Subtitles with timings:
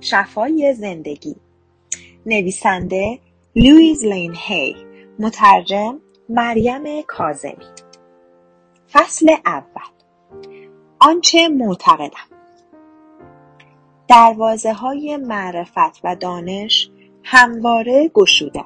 [0.00, 1.36] شفای زندگی.
[2.26, 3.18] نویسنده
[3.56, 4.76] لویز لین هی
[5.18, 7.66] مترجم مریم کازمی
[8.92, 9.90] فصل اول.
[10.98, 12.30] آنچه معتقدم.
[14.08, 16.90] دروازه های معرفت و دانش
[17.22, 18.64] همواره گشوده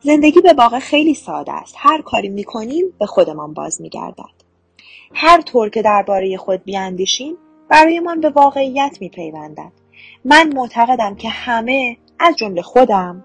[0.00, 1.74] زندگی به واقع خیلی ساده است.
[1.78, 4.42] هر کاری می‌کنیم به خودمان باز میگردد.
[5.14, 7.36] هر طور که درباره خود بیاندیشیم
[7.72, 9.72] برایمان به واقعیت میپیوندد
[10.24, 13.24] من معتقدم که همه از جمله خودم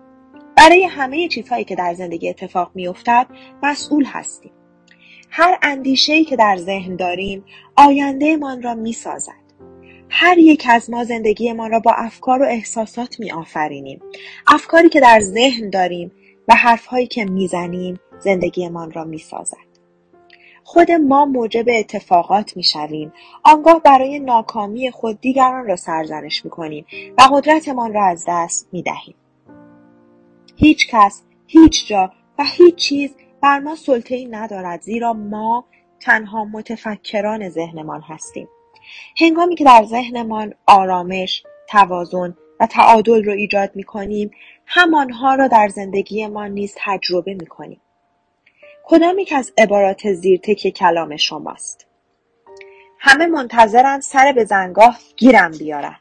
[0.58, 3.28] برای همه چیزهایی که در زندگی اتفاق میافتد
[3.64, 4.52] مسئول هستیم
[5.30, 9.48] هر اندیشهای که در ذهن داریم آیندهمان را می‌سازد
[10.10, 14.02] هر یک از ما زندگیمان را با افکار و احساسات می آفرینیم.
[14.48, 16.12] افکاری که در ذهن داریم
[16.48, 19.67] و حرفهایی که می‌زنیم زندگیمان را می‌سازد.
[20.70, 23.14] خود ما موجب اتفاقات می‌شویم.
[23.44, 26.86] آنگاه برای ناکامی خود دیگران را سرزنش می‌کنیم
[27.18, 29.16] و قدرتمان را از دست می‌دهیم.
[30.56, 35.66] هیچ کس هیچ جا و هیچ چیز بر ما سلطه ای ندارد زیرا ما
[36.00, 38.48] تنها متفکران ذهنمان هستیم.
[39.20, 44.32] هنگامی که در ذهنمان آرامش توازن و تعادل را ایجاد می کنیم
[44.66, 47.82] همانها را در زندگیمان نیز تجربه می کنیم
[48.90, 51.88] کدام یک از عبارات زیر تک کلام شماست؟
[53.00, 55.96] همه منتظرند سر به زنگاه گیرم بیارن.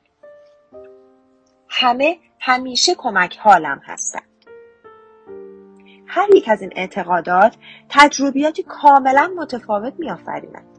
[1.69, 4.23] همه همیشه کمک حالم هستند
[6.07, 7.57] هر یک از این اعتقادات
[7.89, 10.79] تجربیاتی کاملا متفاوت میآفرینند.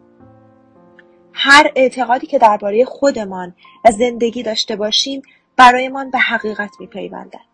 [1.34, 5.22] هر اعتقادی که درباره خودمان و زندگی داشته باشیم
[5.56, 7.48] برایمان به حقیقت میپیوندد.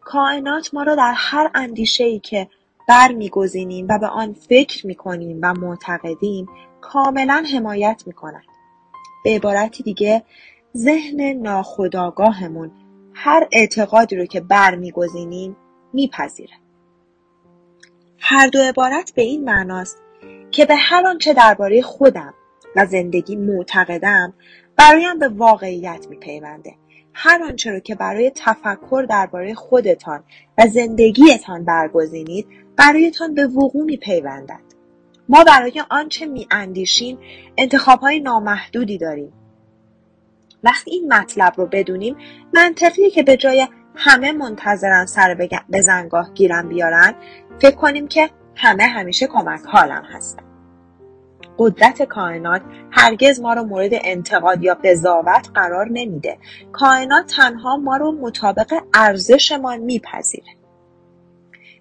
[0.00, 1.50] کائنات ما را در هر
[2.00, 2.48] ای که
[2.92, 6.46] برمیگزینیم و به آن فکر می‌کنیم و معتقدیم
[6.80, 8.44] کاملا حمایت می‌کند.
[9.24, 10.22] به عبارتی دیگه
[10.76, 12.70] ذهن ناخودآگاهمون
[13.14, 15.56] هر اعتقادی رو که برمیگزینیم
[15.92, 16.54] میپذیره.
[18.18, 19.98] هر دو عبارت به این معناست
[20.50, 22.34] که به هر آنچه درباره خودم
[22.76, 24.34] و زندگی معتقدم
[24.76, 26.74] برایم به واقعیت میپیونده.
[27.14, 30.24] هر آنچه را که برای تفکر درباره خودتان
[30.58, 32.46] و زندگیتان برگزینید
[32.76, 34.60] برایتان به وقوع میپیوندد.
[35.28, 37.18] ما برای آنچه میاندیشیم
[37.56, 39.32] انتخابهای نامحدودی داریم.
[40.64, 42.16] وقتی این مطلب رو بدونیم
[42.54, 47.14] منطقیه که به جای همه منتظرن سر به زنگاه گیرم بیارن
[47.58, 50.42] فکر کنیم که همه همیشه کمک حالم هستن.
[51.58, 56.38] قدرت کائنات هرگز ما رو مورد انتقاد یا قضاوت قرار نمیده.
[56.72, 60.61] کائنات تنها ما رو مطابق ارزشمان میپذیره.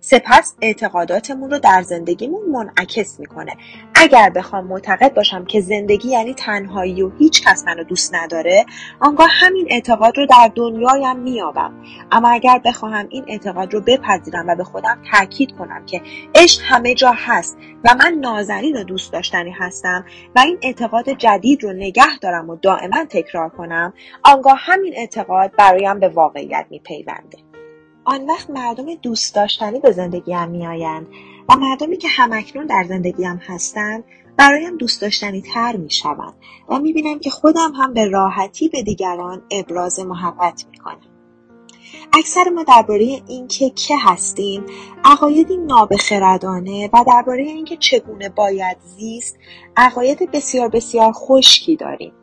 [0.01, 3.57] سپس اعتقاداتمون رو در زندگیمون منعکس می‌کنه.
[3.95, 8.65] اگر بخوام معتقد باشم که زندگی یعنی تنهایی و هیچ کس منو دوست نداره
[8.99, 11.73] آنگاه همین اعتقاد رو در دنیایم میابم
[12.11, 16.01] اما اگر بخواهم این اعتقاد رو بپذیرم و به خودم تاکید کنم که
[16.35, 21.63] عشق همه جا هست و من نازنین و دوست داشتنی هستم و این اعتقاد جدید
[21.63, 27.50] رو نگه دارم و دائما تکرار کنم آنگاه همین اعتقاد برایم به واقعیت میپیونده.
[28.05, 31.07] آن وقت مردم دوست داشتنی به زندگیم میآیند
[31.49, 34.03] و مردمی که همکنون در زندگیم هستند
[34.37, 36.33] برایم دوست داشتنی تر می شوند
[36.69, 41.11] و می بینم که خودم هم به راحتی به دیگران ابراز محبت می کنم.
[42.13, 44.65] اکثر ما درباره اینکه که هستیم
[45.03, 49.37] عقایدی نابخردانه و درباره اینکه چگونه باید زیست
[49.77, 52.13] عقاید بسیار بسیار خشکی داریم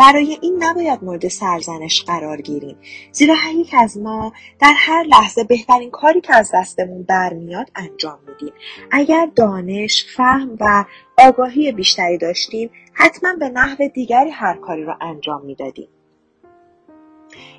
[0.00, 2.76] برای این نباید مورد سرزنش قرار گیریم.
[3.12, 8.18] زیرا هر یک از ما در هر لحظه بهترین کاری که از دستمون برمیاد انجام
[8.28, 8.52] میدیم.
[8.90, 10.84] اگر دانش فهم و
[11.18, 15.88] آگاهی بیشتری داشتیم حتما به نحو دیگری هر کاری را انجام می‌دادیم.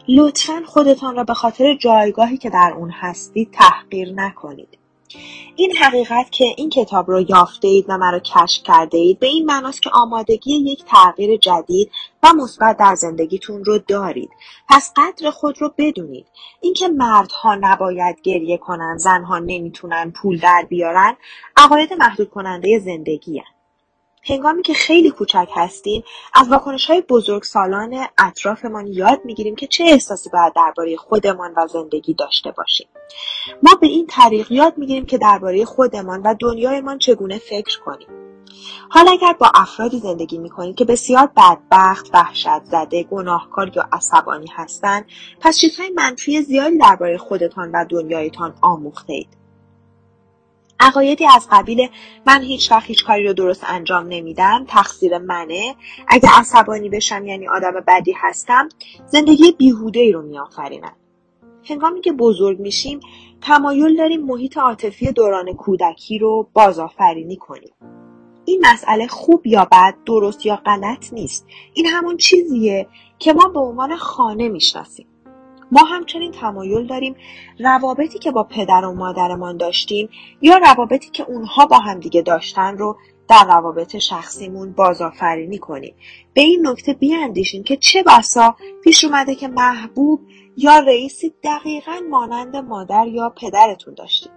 [0.07, 4.80] لطفا خودتان را به خاطر جایگاهی که در اون هستید تحقیر نکنید.
[5.55, 9.45] این حقیقت که این کتاب رو یافته اید و مرا کشف کرده اید به این
[9.45, 11.91] معناست که آمادگی یک تغییر جدید
[12.23, 14.29] و مثبت در زندگیتون رو دارید
[14.69, 16.25] پس قدر خود رو بدونید
[16.61, 21.17] اینکه مردها نباید گریه کنن زنها نمی‌تونن پول در بیارن
[21.57, 23.50] عقاید محدود کننده زندگی هن.
[24.23, 26.03] هنگامی که خیلی کوچک هستیم
[26.33, 31.67] از واکنش های بزرگ سالان اطرافمان یاد می‌گیریم که چه احساسی باید درباره خودمان و
[31.67, 32.87] زندگی داشته باشیم.
[33.63, 38.07] ما به این طریق یاد می‌گیریم که درباره خودمان و دنیایمان چگونه فکر کنیم.
[38.89, 45.05] حالا اگر با افرادی زندگی می‌کنید که بسیار بدبخت وحشت زده گناهکار یا عصبانی هستند
[45.39, 49.40] پس چیزهای منفی زیادی درباره خودتان و دنیایتان آموخته اید
[50.81, 51.89] عقایدی از قبیل
[52.25, 54.65] من هیچ وقت هیچ کاری رو درست انجام نمیدم.
[54.67, 55.75] تقصیر منه.
[56.07, 58.69] اگه عصبانی بشم یعنی آدم بدی هستم
[59.05, 60.93] زندگی بیهوده ای رو میآفرینن
[61.69, 62.99] هنگامی که بزرگ میشیم
[63.41, 67.73] تمایل داریم محیط عاطفی دوران کودکی رو بازآفرینی کنیم.
[68.45, 71.47] این مسئله خوب یا بد درست یا غلط نیست.
[71.73, 72.87] این همون چیزیه
[73.19, 75.07] که ما به عنوان خانه می‌شناسیم.
[75.71, 77.15] ما همچنین تمایل داریم
[77.59, 80.09] روابطی که با پدر و مادرمان داشتیم
[80.41, 82.97] یا روابطی که اونها با همدیگه داشتن رو
[83.27, 85.95] در روابط شخصیمون بازآفرینی کنیم.
[86.33, 90.19] به این نکته بیاندیشیم که چه بسا پیش اومده که محبوب
[90.57, 94.31] یا رئیسی دقیقا مانند مادر یا پدرتون داشتید.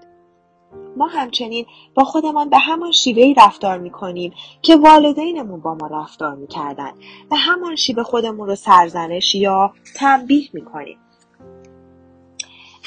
[0.96, 4.32] ما همچنین با خودمان به همان شیوهی رفتار می‌کنیم
[4.62, 6.92] که والدینمون با ما رفتار می‌کردن.
[7.30, 10.98] به همان شیوه خودمون رو سرزنش یا تنبیه می‌کنیم.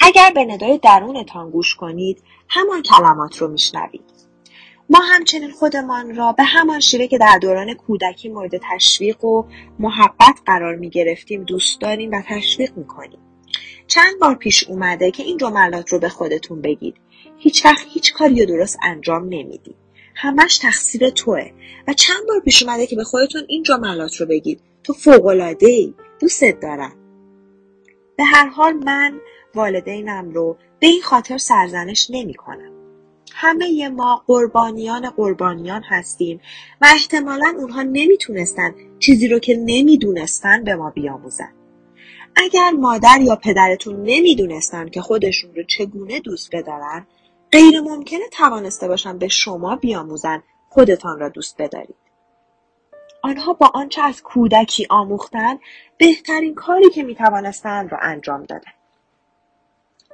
[0.00, 4.18] اگر به ندای درونتان گوش کنید همان کلمات رو میشنوید
[4.90, 9.44] ما همچنین خودمان را به همان شیوه که در دوران کودکی مورد تشویق و
[9.78, 13.18] محبت قرار می گرفتیم دوست داریم و تشویق می کنیم.
[13.86, 16.96] چند بار پیش اومده که این جملات رو به خودتون بگید.
[17.38, 19.74] هیچ وقت هیچ کاری رو درست انجام نمیدی.
[20.14, 21.50] همش تقصیر توه
[21.88, 24.60] و چند بار پیش اومده که به خودتون این جملات رو بگید.
[24.84, 25.94] تو فوقلاده ای.
[26.20, 26.97] دوستت دارم.
[28.18, 29.20] به هر حال من
[29.54, 32.72] والدینم رو به این خاطر سرزنش نمی کنم.
[33.32, 36.40] همه ما قربانیان قربانیان هستیم
[36.80, 41.52] و احتمالا اونها نمی‌تونستن چیزی رو که نمی‌دونستن به ما بیاموزن.
[42.36, 47.06] اگر مادر یا پدرتون نمی‌دونستن که خودشون رو چگونه دوست بدارن
[47.52, 52.07] غیر ممکنه توانسته باشن به شما بیاموزن خودتان را دوست بدارید.
[53.22, 55.58] آنها با آنچه از کودکی آموختن
[55.98, 58.72] بهترین کاری که می‌توانستند را انجام دادن.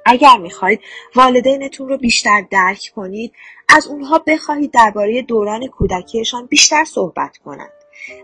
[0.05, 0.79] اگر می‌خواهید
[1.15, 3.33] والدینتون رو بیشتر درک کنید
[3.69, 7.71] از اونها بخواهید درباره دوران کودکیشان بیشتر صحبت کنند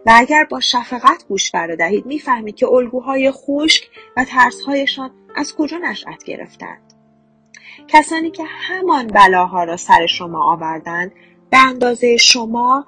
[0.06, 6.24] و اگر با شفقت گوش دهید می‌فهمید که الگوهای خشک و ترسهایشان از کجا نشأت
[6.24, 6.94] گرفتند
[7.88, 11.12] کسانی که همان بلاها را سر شما آوردند
[11.50, 12.86] به اندازه شما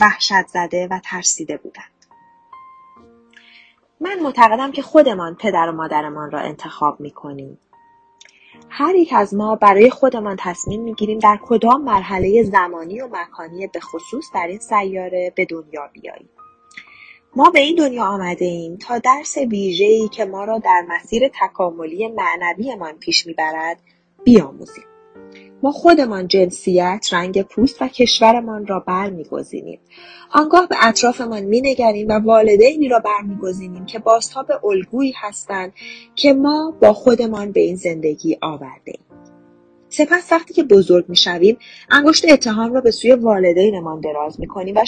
[0.00, 2.06] وحشت زده و ترسیده بودند
[4.00, 7.58] من معتقدم که خودمان پدر و مادرمان را انتخاب می‌کنیم
[8.68, 13.80] هر یک از ما برای خودمان تصمیم می‌گیریم در کدام مرحله زمانی و مکانی به
[13.80, 16.28] خصوص در این سیاره به دنیا بیاییم.
[17.36, 22.08] ما به این دنیا آمده ایم تا درس ویژه‌ای که ما را در مسیر تکاملی
[22.08, 23.80] معنویمان پیش می‌برد
[24.24, 24.84] بیاموزیم.
[25.62, 29.80] ما خودمان جنسیت، رنگ پوست و کشورمان را برمیگزینیم.
[30.32, 35.72] آنگاه به اطرافمان مینگریم و والدینی را برمیگزینیم که بازتاب الگویی هستند
[36.14, 39.00] که ما با خودمان به این زندگی آوردهایم.
[39.88, 41.58] سپس وقتی که بزرگ می‌شویم
[41.90, 44.84] انگشت اتهام را به سوی والدینمان دراز می‌کنیم و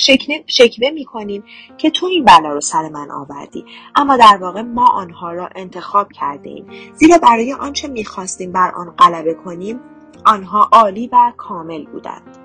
[0.47, 1.45] شکوه می‌کنیم
[1.79, 3.65] که تو این بلا رو سر من آوردی
[3.97, 8.95] اما در واقع ما آنها را انتخاب کرده ایم زیرا برای آنچه می‌خواستیم بر آن
[8.99, 9.81] غلبه کنیم
[10.25, 12.39] آنها عالی و کامل بودند.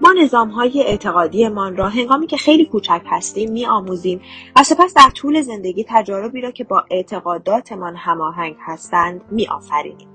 [0.00, 4.20] ما نظام های اعتقادیمان را هنگامی که خیلی کوچک هستیم می آموزیم
[4.56, 10.08] و سپس در طول زندگی تجاربی را که با اعتقاداتمان هماهنگ هستند می آفرینیم.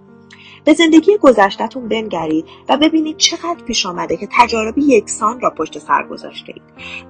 [0.66, 6.04] به زندگی گذشتهتون بنگرید و ببینید چقدر پیش آمده که تجارب یکسان را پشت سر
[6.04, 6.62] گذاشته اید.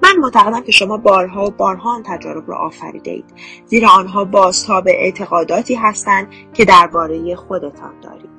[0.03, 3.33] من معتقدم که شما بارها و بارها آن تجارب را آفریده اید
[3.65, 8.30] زیرا آنها بازتاب اعتقاداتی هستند که درباره خودتان دارید.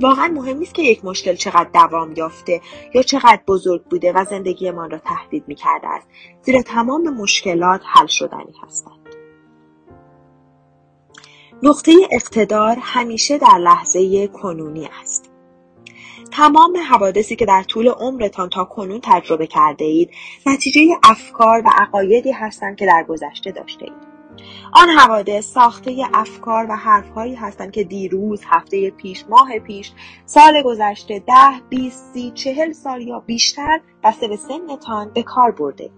[0.00, 2.60] واقعا مهم نیست که یک مشکل چقدر دوام یافته
[2.94, 6.06] یا چقدر بزرگ بوده و زندگیمان را تهدید می‌کرده است.
[6.42, 8.96] زیرا تمام مشکلات حل شدنی هستند.
[11.62, 15.30] نقطه اقتدار همیشه در لحظه کنونی است.
[16.32, 20.10] تمام حوادثی که در طول عمرتان تا کنون تجربه کرده اید
[20.46, 24.15] نتیجه افکار و عقایدی هستند که در گذشته داشته اید.
[24.72, 29.92] آن حوادث ساخته افکار و حرفهایی هستند که دیروز هفته پیش ماه پیش
[30.26, 35.90] سال گذشته ده بیست سی چهل سال یا بیشتر بسته به سنتان به کار برده.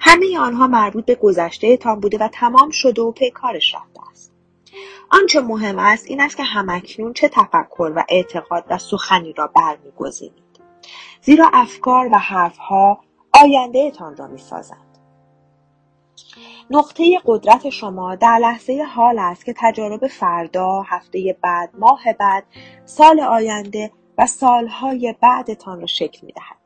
[0.00, 4.32] همه آنها مربوط به گذشته تان بوده و تمام شده و پیکارش رفته است.
[5.10, 10.60] آنچه مهم است این است که همکنون چه تفکر و اعتقاد و سخنی را برمیگزینید.
[11.20, 13.00] زیرا افکار و حرفها
[13.42, 14.98] آینده تان را می‌سازند.
[16.70, 22.44] نقطه قدرت شما در لحظه حال است که تجارب فردا، هفته بعد، ماه بعد،
[22.84, 26.56] سال آینده و سالهای بعدتان را شکل می دهد.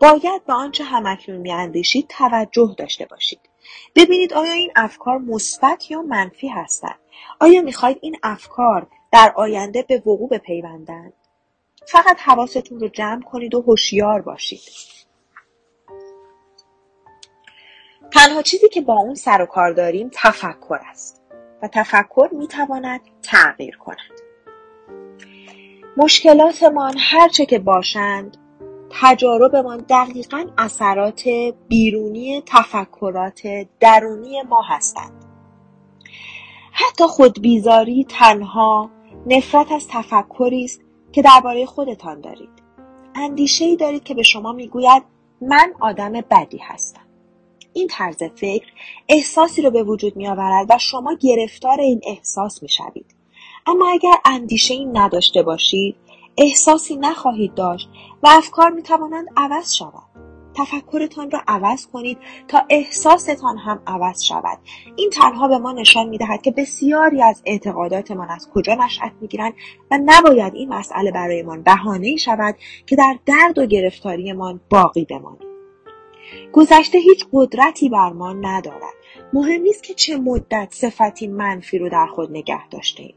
[0.00, 3.40] باید به آنچه همکنون میاندیشید توجه داشته باشید.
[3.94, 6.98] ببینید آیا این افکار مثبت یا منفی هستند.
[7.40, 11.12] آیا می‌خواهید این افکار در آینده به وقوع بپیوندند
[11.86, 14.60] فقط حواستون رو جمع کنید و هوشیار باشید
[18.14, 21.22] تنها چیزی که با اون سر و کار داریم تفکر است
[21.62, 23.96] و تفکر می‌تواند تغییر کند.
[25.96, 28.36] مشکلاتمان هرچه که باشند
[28.90, 31.22] تجاربمان دقیقا اثرات
[31.68, 33.42] بیرونی تفکرات
[33.80, 35.24] درونی ما هستند.
[36.72, 38.90] حتی خودبیزاری تنها
[39.26, 40.80] نفرت از تفکری است
[41.12, 42.62] که درباره خودتان دارید.
[43.14, 45.02] اندیشه ای دارید که به شما می‌گوید
[45.40, 47.03] من آدم بدی هستم.
[47.74, 48.66] این طرز فکر
[49.08, 53.14] احساسی رو به وجود می آورد و شما گرفتار این احساس می شوید.
[53.66, 55.96] اما اگر اندیشه این نداشته باشید
[56.38, 57.88] احساسی نخواهید داشت
[58.22, 60.14] و افکار می توانند عوض شود.
[60.56, 64.58] تفکرتان را عوض کنید تا احساستان هم عوض شود
[64.96, 69.28] این تنها به ما نشان می دهد که بسیاری از اعتقاداتمان از کجا نشأت می
[69.28, 69.52] گیرند
[69.90, 72.54] و نباید این مسئله برایمان بهانه شود
[72.86, 75.53] که در درد و گرفتاریمان باقی بمانیم
[76.52, 78.94] گذشته هیچ قدرتی بر ما ندارد.
[79.32, 83.14] مهم نیست که چه مدت صفتی منفی رو در خود نگه داشته ایم.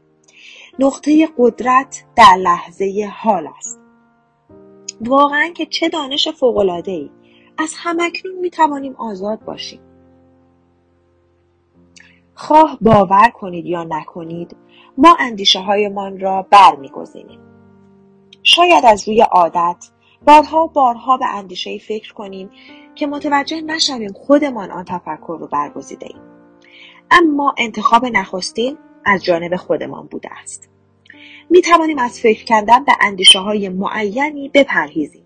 [0.78, 3.80] نقطه قدرت در لحظه حال است.
[5.00, 7.10] واقعا که چه دانش فوقالعاده ای
[7.58, 9.80] از همکنون می توانیم آزاد باشیم.
[12.34, 14.56] خواه باور کنید یا نکنید
[14.98, 17.40] ما اندیشه هایمان را برمیگزینیم.
[18.42, 19.90] شاید از روی عادت
[20.26, 22.50] بارها بارها به اندیشه فکر کنیم
[22.98, 26.22] که متوجه نشویم خودمان آن تفکر رو برگزیده ایم.
[27.10, 30.68] اما انتخاب نخستین از جانب خودمان بوده است.
[31.50, 35.24] می توانیم از فکر کردن به اندیشه های معینی بپرهیزیم.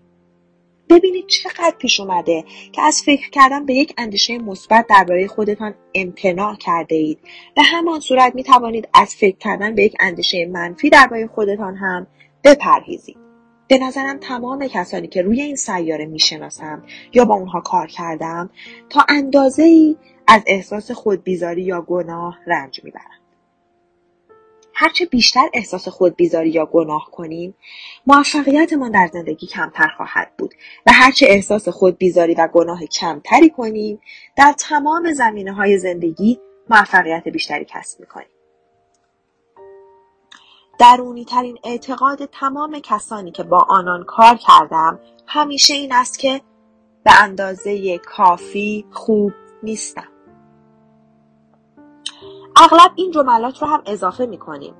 [0.89, 6.55] ببینید چقدر پیش اومده که از فکر کردن به یک اندیشه مثبت درباره خودتان امتناع
[6.55, 7.19] کرده اید
[7.55, 12.07] به همان صورت می توانید از فکر کردن به یک اندیشه منفی درباره خودتان هم
[12.43, 13.22] بپرهیزید
[13.67, 18.49] به نظرم تمام کسانی که روی این سیاره می‌شناسم یا با اونها کار کردم
[18.89, 19.95] تا اندازه ای
[20.27, 23.23] از احساس خودبیزاری یا گناه رنج می‌برند.
[24.75, 27.55] هرچه بیشتر احساس خودبیزاری یا گناه کنیم
[28.07, 30.53] موفقیتمان در زندگی کمتر خواهد بود
[30.85, 33.99] و هرچه احساس خودبیزاری و گناه کمتری کنیم
[34.35, 36.39] در تمام زمینه های زندگی
[36.69, 38.27] موفقیت بیشتری کسب می‌کنیم
[40.79, 46.41] درونی ترین اعتقاد تمام کسانی که با آنان کار کردم همیشه این است که
[47.03, 50.07] به اندازه کافی خوب نیستم.
[52.55, 54.73] اغلب این جملات رو هم اضافه می کنیم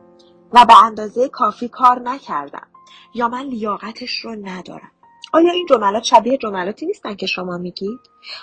[0.54, 2.68] و به اندازه کافی کار نکردم
[3.14, 4.92] یا من لیاقتش رو ندارم.
[5.34, 8.00] آیا این جملات شبیه جملاتی نیستن که شما میگید؟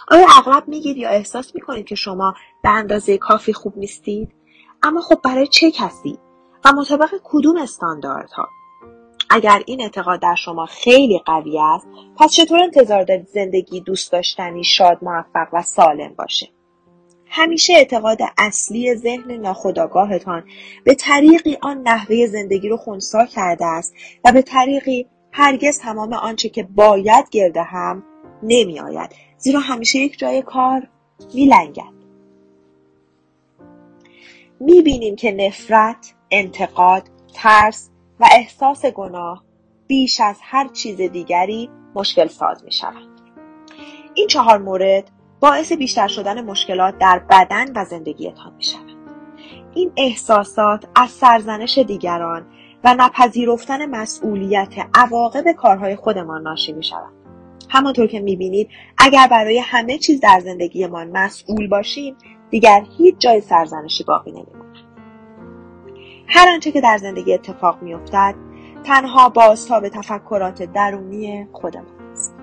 [0.08, 4.34] آیا اغلب میگید یا احساس می‌کنید که شما به اندازه کافی خوب نیستید؟
[4.82, 6.18] اما خب برای چه کسی؟
[6.64, 8.48] و مطابق کدوم استانداردها؟
[9.30, 11.86] اگر این اعتقاد در شما خیلی قوی است
[12.16, 16.48] پس چطور انتظار دارید زندگی دوست داشتنی شاد موفق و سالم باشه؟
[17.26, 20.44] همیشه اعتقاد اصلی ذهن ناخودآگاهتان
[20.84, 26.48] به طریقی آن نحوه زندگی رو خونسا کرده است و به طریقی هرگز تمام آنچه
[26.48, 28.02] که باید گرده هم
[28.42, 30.88] نمی آید زیرا همیشه یک جای کار
[31.34, 32.00] می لنگد.
[34.60, 37.02] می بینیم که نفرت، انتقاد،
[37.34, 39.44] ترس و احساس گناه
[39.86, 43.08] بیش از هر چیز دیگری مشکل ساز می شود.
[44.14, 45.10] این چهار مورد
[45.40, 48.96] باعث بیشتر شدن مشکلات در بدن و زندگیتان می شود.
[49.74, 52.46] این احساسات از سرزنش دیگران
[52.84, 57.12] و نپذیرفتن مسئولیت عواقب کارهای خودمان ناشی می شود.
[57.68, 58.68] همانطور که می بینید
[58.98, 62.16] اگر برای همه چیز در زندگیمان مسئول باشیم
[62.50, 64.46] دیگر هیچ جای سرزنشی باقی نمی
[66.30, 68.34] هر آنچه که در زندگی اتفاق میافتد
[68.84, 72.34] تنها بازتاب تفکرات درونی خودمان است.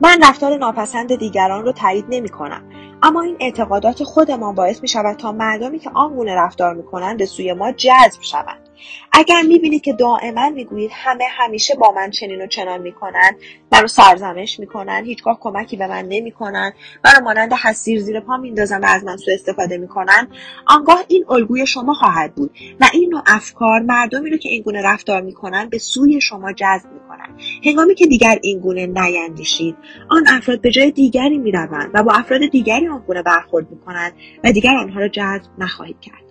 [0.00, 2.62] من رفتار ناپسند دیگران رو تایید نمی کنم
[3.02, 7.26] اما این اعتقادات خودمان باعث می شود تا مردمی که آنگونه رفتار می کنند به
[7.26, 8.63] سوی ما جذب شوند.
[9.12, 13.36] اگر می‌بینید که دائما می‌گویید همه همیشه با من چنین و چنان می‌کنند
[13.72, 16.72] رو سرزمش می‌کنن هیچگاه کمکی به من نمی‌کنن
[17.04, 20.28] رو مانند حسیر زیر پا میندازن و از من سوء استفاده می‌کنن
[20.66, 22.50] آنگاه این الگوی شما خواهد بود.
[22.80, 26.92] و این نوع افکار مردمی رو که این گونه رفتار می‌کنن به سوی شما جذب
[26.92, 27.38] می‌کنن.
[27.64, 29.76] هنگامی که دیگر این گونه نیندیشید
[30.10, 34.12] آن افراد به جای دیگری می‌روند و با افراد دیگری آن گونه برخورد می‌کنند
[34.44, 36.23] و دیگر آنها را جذب نخواهید کرد.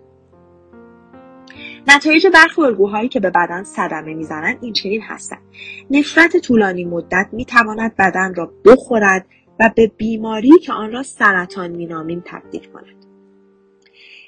[1.87, 5.41] نتایج برخی الگوهایی که به بدن صدمه می‌زنند این چنین هستند
[5.91, 9.25] نفرت طولانی مدت می‌تواند بدن را بخورد
[9.59, 13.05] و به بیماری که آن را سرطان مینامیم تبدیل کند.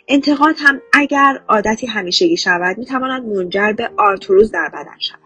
[0.08, 5.20] انتقاد هم اگر عادتی همیشگی شود می‌تواند منجر به آرتروز در بدن شود.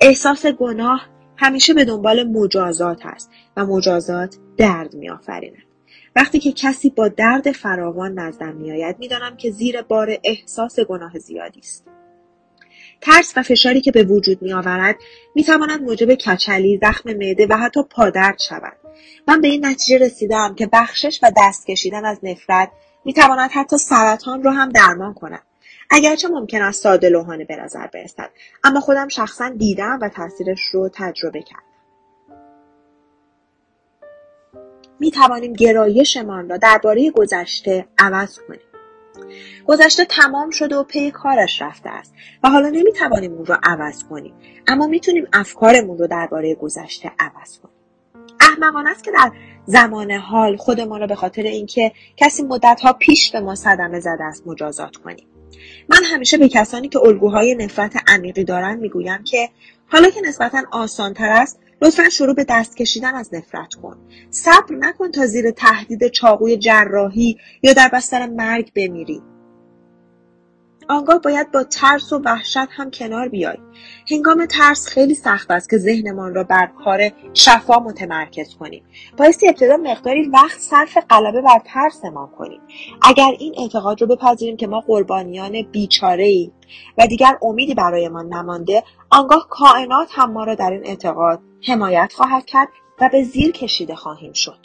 [0.00, 5.73] احساس گناه همیشه به دنبال مجازات است و مجازات درد میآفریند.
[6.16, 11.60] وقتی که کسی با درد فراوان نزدم میآید می‌دانم که زیر بار احساس گناه زیادی
[11.60, 11.84] است
[13.00, 14.96] ترس و فشاری که به وجود می آورد
[15.34, 18.76] می تواند موجب کچلی، زخم معده و حتی پادرد شود.
[19.28, 22.70] من به این نتیجه رسیدم که بخشش و دست کشیدن از نفرت
[23.04, 25.42] می تواند حتی سرطان را هم درمان کند.
[25.90, 28.30] اگرچه ممکن است ساده لوحانه به نظر برسد
[28.64, 31.73] اما خودم شخصا دیدم و تاثیرش رو تجربه کردم
[35.00, 38.60] می توانیم گرایشمان را درباره گذشته عوض کنیم.
[39.66, 44.04] گذشته تمام شده و پی کارش رفته است و حالا نمی توانیم اون را عوض
[44.04, 44.34] کنیم
[44.66, 47.74] اما می‌تونیم افکارمون رو درباره گذشته عوض کنیم.
[48.40, 49.32] احمقانه است که در
[49.66, 54.46] زمان حال خودمان را به خاطر اینکه کسی مدتها پیش به ما صدمه زده است
[54.46, 55.26] مجازات کنیم.
[55.88, 59.48] من همیشه به کسانی که الگوهای نفرت عمیقی دارند می‌گویم که
[59.86, 63.96] حالا که نسبتا آسانتر است لطفا شروع به دست کشیدن از نفرت کن.
[64.30, 69.22] صبر نکن تا زیر تهدید چاقوی جراحی یا در بستر مرگ بمیری.
[70.88, 73.56] آنگاه باید با ترس و وحشت هم کنار بیای.
[74.10, 78.84] هنگام ترس خیلی سخت است که ذهنمان را بر کار شفا متمرکز کنیم.
[79.16, 82.60] بایستی ابتدا مقداری وقت صرف غلبه بر ترسمان کنیم.
[83.02, 86.50] اگر این اعتقاد رو بپذیریم که ما قربانیان بیچاره ای
[86.98, 88.82] و دیگر امیدی برایمان نمانده
[89.14, 92.68] آنگاه کائنات هم ما را در این اعتقاد حمایت خواهد کرد
[93.00, 94.58] و به زیر کشیده خواهیم شد.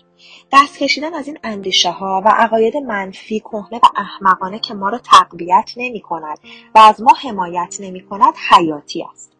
[0.51, 4.97] دست کشیدن از این اندیشه ها و عقاید منفی کهنه و احمقانه که ما را
[4.97, 6.39] تقویت نمی کند
[6.75, 9.31] و از ما حمایت نمی کند حیاتی است.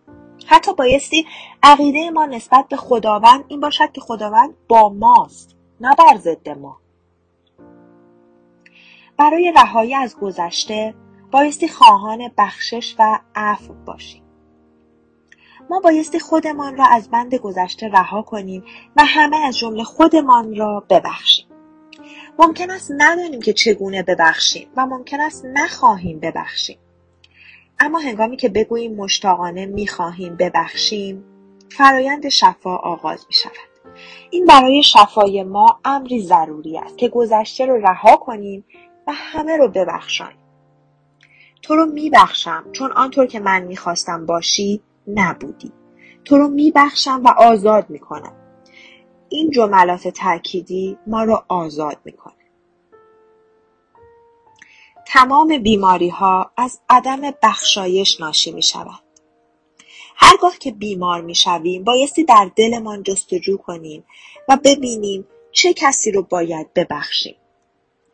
[0.45, 1.25] حتی بایستی
[1.63, 6.77] عقیده ما نسبت به خداوند این باشد که خداوند با ماست نه بر ضد ما.
[9.17, 10.95] برای رهایی از گذشته
[11.31, 14.28] بایستی خواهان بخشش و عفو باشیم.
[15.69, 18.63] ما بایستی خودمان را از بند گذشته رها کنیم
[18.95, 21.45] و همه از جمله خودمان را ببخشیم.
[22.39, 26.77] ممکن است ندانیم که چگونه ببخشیم و ممکن است نخواهیم ببخشیم.
[27.79, 31.23] اما هنگامی که بگوییم مشتاقانه می‌خواهیم ببخشیم
[31.71, 33.53] فرایند شفا آغاز می شود.
[34.29, 38.65] این برای شفای ما امری ضروری است که گذشته رو رها کنیم
[39.07, 40.39] و همه رو ببخشانیم.
[41.61, 44.81] تو رو میبخشم چون آنطور که من می‌خواستم باشی
[45.15, 45.71] نبودی
[46.25, 48.35] تو رو میبخشم و آزاد می‌کنم
[49.29, 52.33] این جملات تأکیدی ما رو آزاد می‌کنه
[55.07, 59.03] تمام بیماری ها از عدم بخشایش ناشی می شود.
[60.15, 64.05] هرگاه که بیمار می شویم بایستی در دلمان جستجو کنیم
[64.49, 67.35] و ببینیم چه کسی رو باید ببخشیم.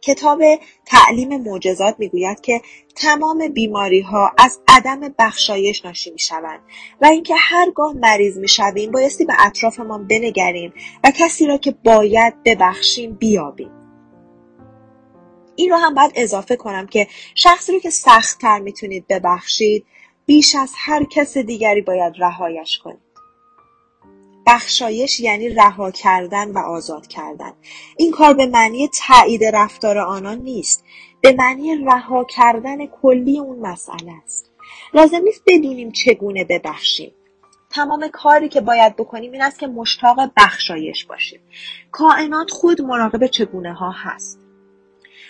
[0.06, 0.42] کتاب
[0.86, 2.62] تعلیم معجزات می‌گوید که
[2.96, 6.60] تمام بیماری ها از عدم بخشایش ناشی می شوند
[7.02, 12.44] و اینکه هرگاه مریض می شویم بایستی به اطرافمان بنگریم و کسی را که باید
[12.44, 13.72] ببخشیم بیابیم.
[15.56, 19.86] این رو هم باید اضافه کنم که شخصی رو که سختتر می‌تونید ببخشید
[20.26, 23.05] بیش از هر کس دیگری باید رهایش کنید.
[24.48, 27.54] بخشایش یعنی رها کردن و آزاد کردن.
[27.98, 30.84] این کار به معنی تایید رفتار آنان نیست.
[31.22, 34.52] به معنی رها کردن کلی اون مسئله است.
[34.94, 37.12] لازم نیست بدونیم چگونه ببخشیم.
[37.70, 41.40] تمام کاری که باید بکنیم این است که مشتاق بخشایش باشیم.
[41.92, 44.45] کائنات خود مراقب چگونه ها هست.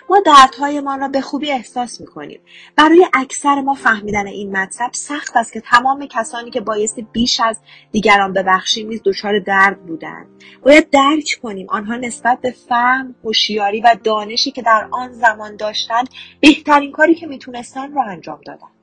[0.09, 2.39] ما دردهایمان را به خوبی احساس می‌کنیم.
[2.75, 7.59] برای اکثر ما فهمیدن این مطلب سخت است که تمام کسانی که بایستی بیش از
[7.91, 10.27] دیگران ببخشیم نیز دچار درد بودند.
[10.63, 16.09] باید درک کنیم آنها نسبت به فهم هوشیاری و دانشی که در آن زمان داشتند
[16.41, 18.74] بهترین کاری که می‌تونستند را انجام دادند.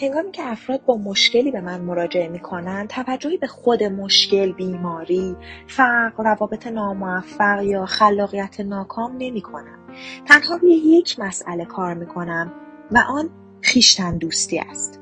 [0.00, 5.36] هنگامی که افراد با مشکلی به من مراجعه می کنند توجهی به خود مشکل بیماری
[5.66, 9.78] فقر روابط ناموفق یا خلاقیت ناکام نمی کنم
[10.26, 12.52] تنها روی یک مسئله کار می کنم
[12.90, 13.30] و آن
[13.60, 15.00] خیشتن دوستی است.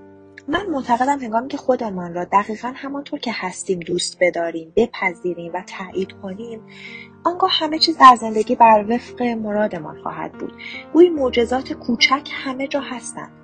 [0.48, 6.12] من معتقدم هنگامی که خودمان را دقیقا همانطور که هستیم دوست بداریم بپذیریم و تایید
[6.22, 6.60] کنیم
[7.24, 10.52] آنگاه همه چیز در زندگی بر وفق مرادمان خواهد بود.
[10.92, 13.35] گویی معجزات کوچک همه جا هستند.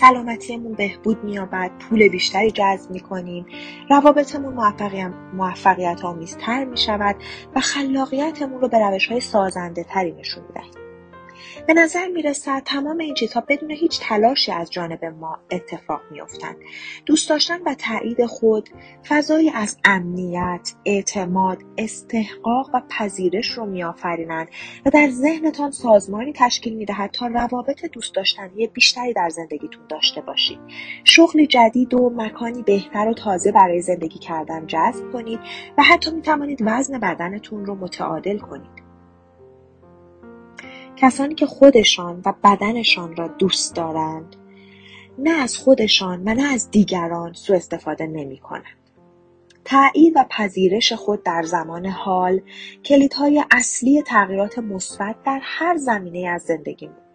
[0.00, 3.46] سلامتیمون بهبود مییابد پول بیشتری جذب می‌کنیم
[3.90, 4.54] روابطمون
[5.34, 7.16] موفقیت آمیزتر می‌شود
[7.54, 10.85] و خلاقیتمون رو به روش های سازنده تری نشون می‌دهیم.
[11.66, 16.56] به نظر می‌رسد تمام این چیزها بدون هیچ تلاشی از جانب ما اتفاق میافتند.
[17.06, 18.68] دوست داشتن و تایید خود
[19.08, 24.48] فضایی از امنیت اعتماد استحقاق و پذیرش رو میآفرینند
[24.86, 30.58] و در ذهنتان سازمانی تشکیل می‌دهد تا روابط دوست داشتنی بیشتری در زندگیتون داشته باشید.
[31.04, 35.40] شغلی جدید و مکانی بهتر و تازه برای زندگی کردن جذب کنید
[35.78, 38.85] و حتی می توانید وزن بدنتون رو متعادل کنید.
[40.96, 44.36] کسانی که خودشان و بدنشان را دوست دارند
[45.18, 48.76] نه از خودشان و نه از دیگران سوء استفاده نمی کنند.
[49.64, 52.40] تایید و پذیرش خود در زمان حال
[52.84, 57.05] کلیدهای اصلی تغییرات مثبت در هر زمینه از زندگی میشه.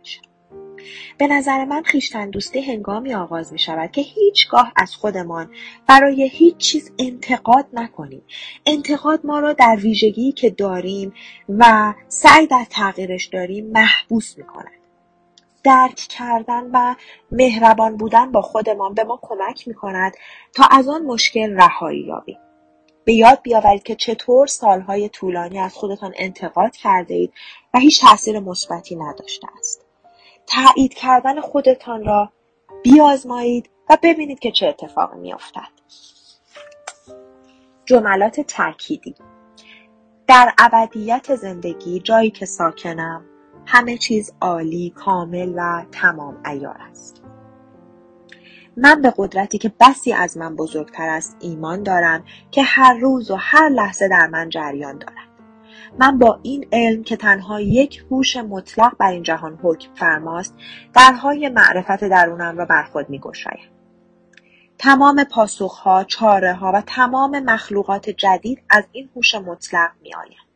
[1.17, 5.51] به نظر من خیشتن دوستی هنگامی آغاز می شود که هیچگاه از خودمان
[5.87, 8.23] برای هیچ چیز انتقاد نکنیم.
[8.65, 11.13] انتقاد ما را در ویژگی که داریم
[11.49, 14.81] و سعی در تغییرش داریم محبوس می کند.
[15.63, 16.95] درک کردن و
[17.31, 20.13] مهربان بودن با خودمان به ما کمک می کند
[20.55, 22.39] تا از آن مشکل رهایی یابیم.
[23.05, 27.33] به یاد بیاورید که چطور سالهای طولانی از خودتان انتقاد کرده اید
[27.73, 29.90] و هیچ تاثیر مثبتی نداشته است.
[30.47, 32.31] تایید کردن خودتان را
[32.83, 35.71] بیازمایید و ببینید که چه اتفاقی میافتد.
[37.85, 39.15] جملات تأکیدی
[40.27, 43.25] در ابدیت زندگی جایی که ساکنم
[43.65, 47.21] همه چیز عالی کامل و تمام ایار است.
[48.77, 53.35] من به قدرتی که بسی از من بزرگتر است ایمان دارم که هر روز و
[53.35, 55.20] هر لحظه در من جریان دارد.
[55.99, 60.55] من با این علم که تنها یک هوش مطلق بر این جهان حکم فرماست
[60.93, 63.69] درهای معرفت درونم را بر خود میگشایم.
[64.77, 70.50] تمام پاسخها چاره ها و تمام مخلوقات جدید از این هوش مطلق میآیند.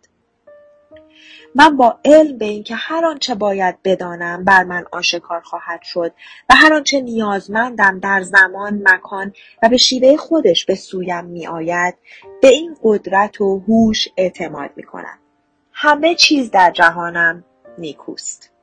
[1.55, 6.13] من با علم به اینکه هر آنچه باید بدانم بر من آشکار خواهد شد
[6.49, 11.95] و هر آنچه نیازمندم در زمان مکان و به شیوه خودش به سویم میآید
[12.41, 15.19] به این قدرت و هوش اعتماد می کنم.
[15.71, 17.43] همه چیز در جهانم
[17.77, 18.54] نیکوست.